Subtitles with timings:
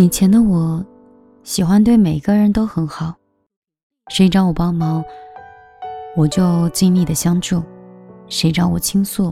[0.00, 0.82] 以前的我，
[1.42, 3.14] 喜欢对每个人都很好，
[4.08, 5.04] 谁找我帮忙，
[6.16, 7.62] 我就尽力的相助；
[8.26, 9.30] 谁找我倾诉，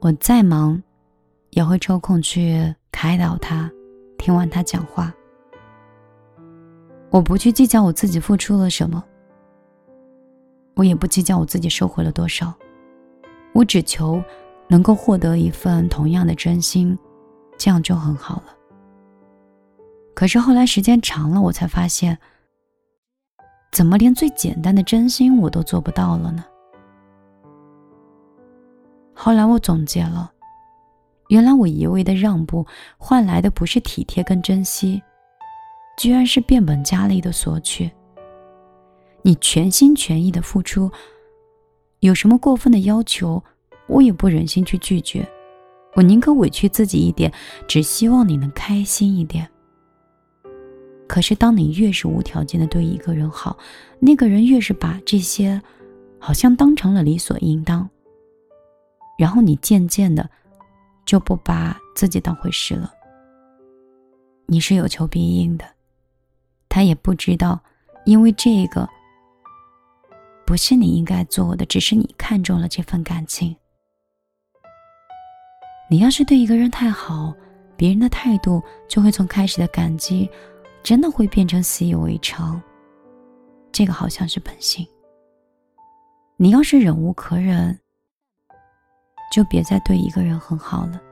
[0.00, 0.82] 我再忙，
[1.52, 3.70] 也会抽空去开导他，
[4.18, 5.10] 听完他讲话。
[7.08, 9.02] 我不去计较我自己付出了什么，
[10.74, 12.52] 我也不计较我自己收获了多少，
[13.54, 14.22] 我只求
[14.68, 16.98] 能够获得一份同样的真心，
[17.56, 18.52] 这样就很好了。
[20.16, 22.16] 可是后来时间长了，我才发现，
[23.70, 26.42] 怎么连最简单的真心我都做不到了呢？
[29.12, 30.32] 后来我总结了，
[31.28, 32.66] 原来我一味的让步
[32.96, 35.02] 换来的不是体贴跟珍惜。
[35.98, 37.90] 居然是变本加厉的索取。
[39.20, 40.90] 你全心全意的付出，
[42.00, 43.42] 有什么过分的要求，
[43.86, 45.28] 我也不忍心去拒绝。
[45.94, 47.30] 我宁可委屈自己一点，
[47.68, 49.46] 只希望你能开心一点。
[51.08, 53.56] 可是，当你越是无条件的对一个人好，
[54.00, 55.60] 那个人越是把这些，
[56.18, 57.88] 好像当成了理所应当。
[59.16, 60.28] 然后你渐渐的，
[61.06, 62.92] 就不把自己当回事了。
[64.46, 65.64] 你是有求必应的。
[66.68, 67.62] 他也不知道，
[68.04, 68.86] 因为这个
[70.44, 73.56] 不是你应该做的，只是你看中了这份感情。
[75.88, 77.32] 你要是对一个人太好，
[77.76, 80.28] 别人的态度就会从开始的感激，
[80.86, 82.62] 真的会变成习以为常。
[83.72, 84.86] 这个好像是本性。
[86.36, 87.76] 你要是忍无可忍，
[89.32, 91.02] 就别再对一个人很好了，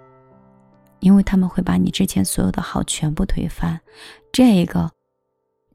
[1.01, 3.81] 因为他们会把你之前所有的好全部推翻。
[4.33, 4.89] 这个。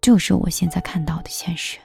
[0.02, 1.77] 就是我现在看到的现实。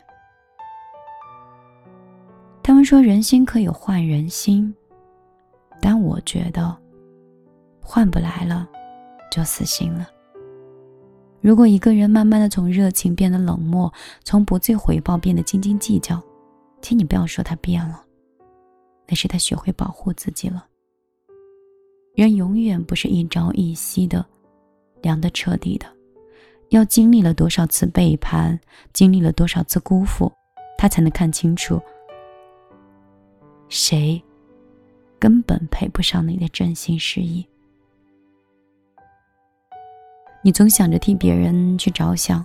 [2.63, 4.73] 他们说人心可以换人心，
[5.81, 6.79] 但我觉得
[7.83, 8.69] 换不来了，
[9.33, 10.09] 就死心了。
[11.45, 13.93] 如果一个人慢慢的从热情变得冷漠，
[14.23, 16.19] 从不计回报变得斤斤计较，
[16.81, 18.03] 请你不要说他变了，
[19.07, 20.67] 那是他学会保护自己了。
[22.15, 24.25] 人永远不是一朝一夕的
[25.03, 25.85] 凉得彻底的。
[26.71, 28.59] 要经历了多少次背叛，
[28.95, 30.33] 经历了多少次辜负，
[30.79, 31.79] 他才能看清楚，
[33.69, 34.21] 谁
[35.19, 37.47] 根本配不上你的真心实意。
[40.45, 42.45] 你总想着替别人去着想，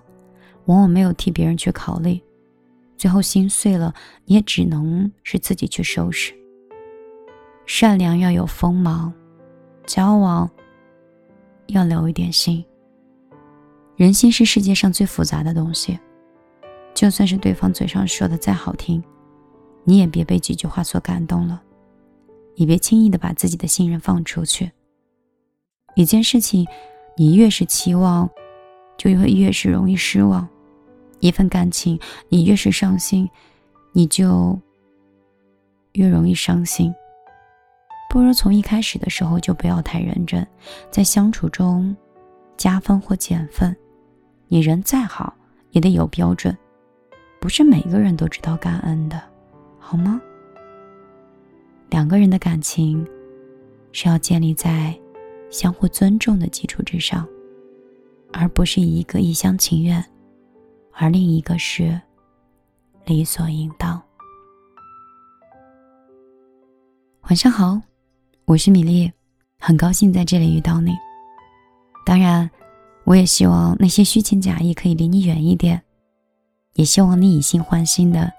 [0.67, 2.17] 往往没有替别人去考虑，
[2.97, 3.93] 最后心碎了，
[4.23, 6.33] 你也只能是自己去收拾。
[7.65, 9.13] 善良要有锋芒，
[9.85, 10.49] 交往
[11.67, 12.63] 要留一点心。
[13.97, 15.99] 人心是世界上最复杂的东西，
[16.95, 19.03] 就算是对方嘴上说的再好听，
[19.83, 21.61] 你也别被几句话所感动了，
[22.55, 24.71] 也别轻易的把自己的信任放出去。
[25.95, 26.65] 一件事情，
[27.19, 28.29] 你越是期望，
[28.97, 30.47] 就会越是容易失望；
[31.19, 31.99] 一份感情，
[32.29, 33.29] 你越是上心，
[33.91, 34.57] 你就
[35.91, 36.95] 越容易伤心。
[38.09, 40.47] 不如从一开始的时候就不要太认真，
[40.89, 41.93] 在相处中
[42.55, 43.75] 加分或减分。
[44.47, 45.35] 你人再好，
[45.71, 46.57] 也得有标准，
[47.41, 49.21] 不是每个人都知道感恩的，
[49.77, 50.21] 好吗？
[51.89, 53.05] 两个人的感情
[53.91, 54.97] 是要建立在
[55.49, 57.27] 相互尊重的基础之上，
[58.31, 60.03] 而不是一个一厢情愿，
[60.93, 61.99] 而另一个是
[63.05, 64.01] 理所应当。
[67.23, 67.81] 晚上好，
[68.45, 69.11] 我是米粒，
[69.59, 70.93] 很高兴在这里遇到你。
[72.05, 72.49] 当然。
[73.05, 75.81] 我也希望那些虚情假意可以离你远一点，
[76.75, 78.31] 也希望你以心换心的，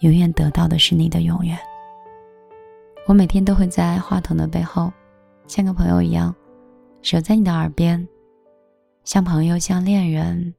[0.00, 1.56] 永远得到的是你的永远。
[3.06, 4.92] 我每天都会在话筒的背后，
[5.54, 6.34] 像个朋友一样，
[7.02, 8.08] 守在你的耳边，
[9.04, 10.54] 像朋友，像恋人，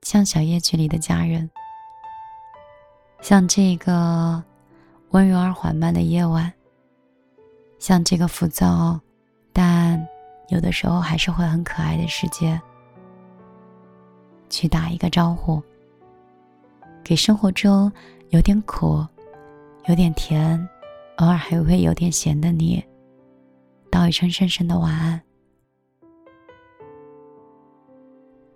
[0.00, 1.50] 像小夜曲里的家人，
[3.20, 4.42] 像这个
[5.10, 6.50] 温柔而缓慢的夜晚，
[7.78, 8.98] 像这个浮躁，
[9.52, 10.02] 但
[10.48, 12.58] 有的时候还是会很可爱的世界。
[14.48, 15.62] 去打一个招呼，
[17.04, 17.92] 给生活中
[18.30, 19.06] 有点苦、
[19.88, 20.58] 有点甜、
[21.16, 22.82] 偶尔还会有点咸的你，
[23.98, 25.20] 道一声深深的晚安。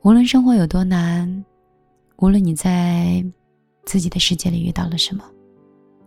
[0.02, 1.44] 无论生活有多难，
[2.18, 3.24] 无论你在
[3.84, 5.24] 自己的世界里遇到了什么，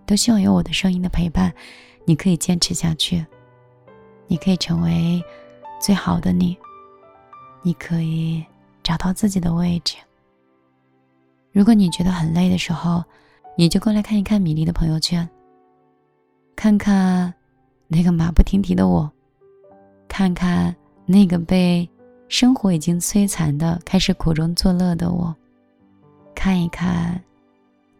[0.06, 1.54] 都希望有我的声音的陪伴，
[2.06, 3.26] 你可以坚持下去，
[4.28, 5.22] 你可以成为
[5.82, 6.58] 最好的你，
[7.62, 8.44] 你可以。
[8.84, 9.98] 找到自己的位置。
[11.52, 13.04] 如果你觉得很累的时候，
[13.58, 15.28] 你就过来看一看米粒的朋友圈，
[16.56, 17.34] 看看
[17.88, 19.12] 那个马不停蹄的我，
[20.18, 20.74] 看看
[21.06, 21.90] 那个被
[22.30, 25.36] 生活已经摧残的开始苦中作乐的我，
[26.34, 27.22] 看一看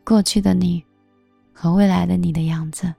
[0.06, 0.82] 过去的你
[1.52, 2.94] 和未来的你的样子。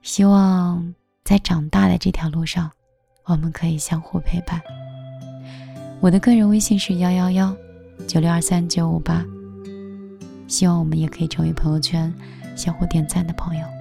[0.00, 0.94] 希望
[1.24, 2.70] 在长大的这条路上，
[3.26, 4.58] 我们可以相互陪伴。
[6.00, 7.54] 我的个人微信是幺幺幺
[8.06, 9.22] 九六二三九五八，
[10.48, 12.10] 希望我们也可以成为朋友圈
[12.56, 13.79] 相互点赞的朋友。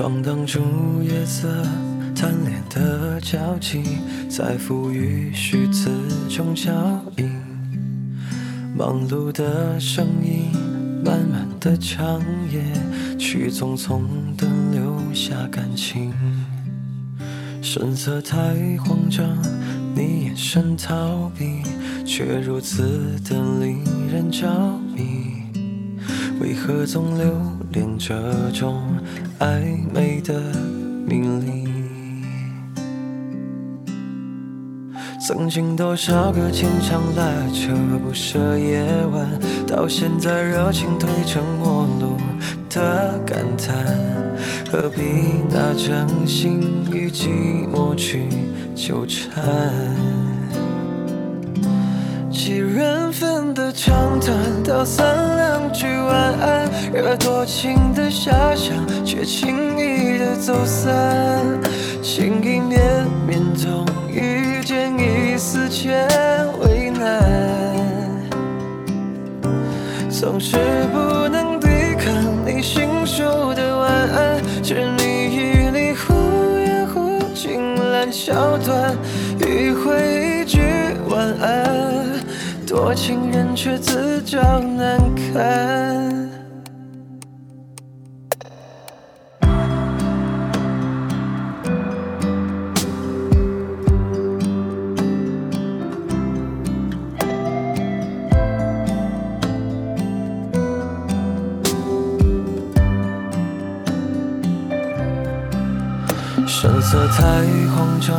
[0.00, 0.60] 窗挡住
[1.02, 1.46] 夜色，
[2.16, 3.82] 贪恋的交集，
[4.30, 5.90] 在赋予虚词
[6.26, 6.72] 中脚
[7.18, 7.30] 印。
[8.74, 10.52] 忙碌的声音，
[11.04, 12.18] 漫漫的长
[12.50, 12.62] 夜，
[13.18, 14.00] 去匆匆
[14.38, 16.14] 的留下感情。
[17.60, 18.38] 神色太
[18.78, 19.36] 慌张，
[19.94, 21.60] 你眼神逃避，
[22.06, 24.48] 却如此的令人着
[24.96, 25.42] 迷。
[26.40, 27.38] 为何总留
[27.72, 28.14] 连这
[28.52, 28.82] 种
[29.38, 29.60] 暧
[29.94, 30.40] 昧的
[31.06, 31.70] 迷离？
[35.24, 37.22] 曾经多少个牵肠拉
[37.52, 37.72] 扯
[38.02, 39.28] 不舍夜晚，
[39.66, 42.16] 到现在热情褪成陌路
[42.68, 43.76] 的感叹，
[44.72, 45.00] 何必
[45.48, 47.28] 拿真心与寂
[47.70, 48.26] 寞去
[48.74, 50.29] 纠缠？
[52.50, 55.06] 几人份的长谈，道三
[55.36, 58.74] 两句晚安，惹多情的遐想，
[59.04, 61.46] 却轻易的走散，
[62.02, 66.08] 情意绵绵总遇见一丝间
[66.58, 67.22] 为难，
[70.10, 70.56] 总是
[70.92, 71.68] 不能抵
[72.04, 72.12] 抗
[72.44, 78.92] 你信手的晚安，执迷于你忽远忽近烂桥段，
[79.38, 80.58] 迂回一句
[81.08, 81.99] 晚安，
[82.70, 86.30] 多情人却自找难堪。
[106.46, 107.42] 神色太
[107.74, 108.14] 慌张，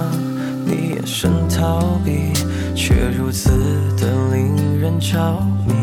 [0.65, 2.33] 你眼神逃避，
[2.75, 3.49] 却如此
[3.97, 5.17] 的令人着
[5.67, 5.73] 迷。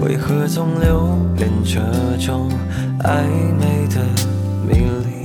[0.00, 1.80] 为何总留恋这
[2.18, 2.50] 种
[3.00, 3.24] 暧
[3.58, 4.00] 昧的
[4.66, 5.24] 迷离？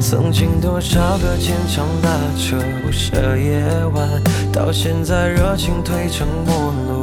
[0.00, 3.64] 曾经多少个牵肠拉扯不舍夜
[3.94, 4.08] 晚，
[4.52, 7.02] 到现在热情褪成陌路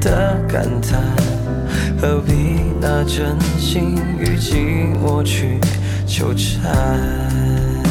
[0.00, 1.00] 的感叹。
[1.98, 2.32] 何必
[2.80, 5.58] 拿真心与寂寞去
[6.04, 7.81] 纠缠？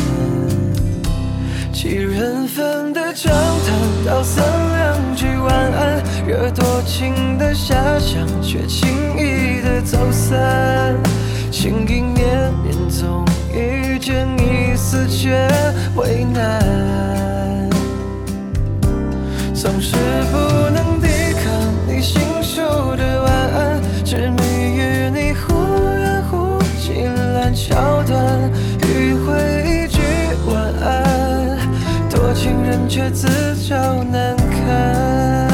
[1.71, 10.95] 几人份的长谈，道三两句晚安，惹多情的遐想，却轻易的走散。
[11.49, 15.47] 情意绵绵，总遇见一丝却
[15.95, 17.69] 为难，
[19.53, 19.95] 总是
[20.31, 20.37] 不
[20.69, 21.07] 能抵
[21.43, 21.51] 抗
[21.87, 23.81] 你信手的晚安。
[24.03, 24.43] 执迷
[24.75, 25.53] 于你忽
[25.97, 28.51] 远忽近烂桥段，
[28.81, 29.70] 迂回
[32.71, 33.27] 人却自
[33.67, 35.51] 找难堪。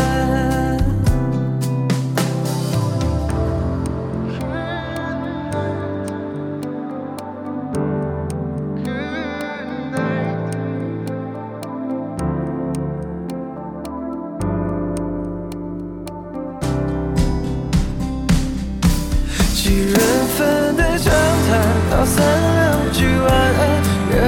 [19.55, 19.99] 几人
[20.37, 21.11] 份的长
[21.49, 21.51] 谈，
[21.89, 22.56] 道三，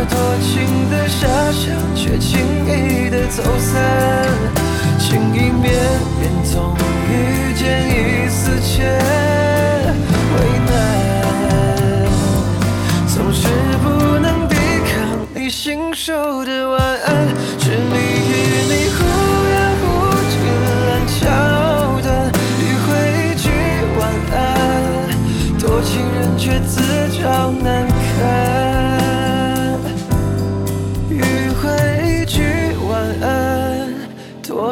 [0.10, 4.19] 多情的遐想，却轻易的走散。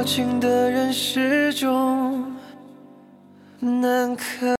[0.08, 2.34] 情的人始终
[3.60, 4.48] 难堪。